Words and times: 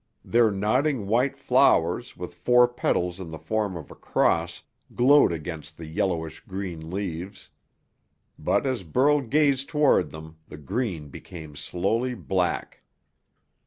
Their 0.25 0.49
nodding 0.49 1.05
white 1.05 1.37
flowers 1.37 2.17
with 2.17 2.33
four 2.33 2.67
petals 2.67 3.19
in 3.19 3.29
the 3.29 3.37
form 3.37 3.77
of 3.77 3.91
a 3.91 3.95
cross 3.95 4.63
glowed 4.95 5.31
against 5.31 5.77
the 5.77 5.85
yellowish 5.85 6.39
green 6.45 6.89
leaves. 6.89 7.51
But 8.39 8.65
as 8.65 8.81
Burl 8.81 9.21
gazed 9.21 9.69
toward 9.69 10.09
them, 10.09 10.37
the 10.47 10.57
green 10.57 11.09
became 11.09 11.55
slowly 11.55 12.15
black. 12.15 12.81